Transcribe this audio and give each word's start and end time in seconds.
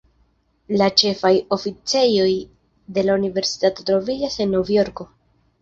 La 0.81 0.87
ĉefaj 1.01 1.31
oficejoj 1.57 2.31
de 2.97 3.05
la 3.11 3.19
universitato 3.21 3.87
troviĝas 3.91 4.43
en 4.47 4.53
Nov-Jorko. 4.59 5.09